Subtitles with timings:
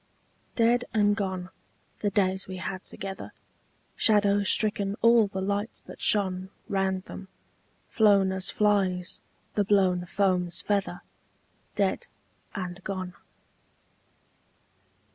[0.55, 1.51] DEAD and gone,
[1.99, 3.33] the days we had together,
[3.95, 7.27] Shadow stricken all the lights that shone Round them,
[7.85, 9.21] flown as flies
[9.53, 11.03] the blown foam's feather,
[11.75, 12.07] Dead
[12.55, 13.13] and gone.